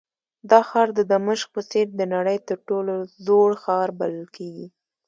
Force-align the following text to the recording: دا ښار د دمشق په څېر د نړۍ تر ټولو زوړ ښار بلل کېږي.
دا 0.49 0.59
ښار 0.69 0.87
د 0.97 0.99
دمشق 1.11 1.47
په 1.55 1.61
څېر 1.71 1.87
د 1.99 2.01
نړۍ 2.13 2.37
تر 2.47 2.57
ټولو 2.67 2.93
زوړ 3.25 3.49
ښار 3.63 3.89
بلل 3.99 4.25
کېږي. 4.37 4.67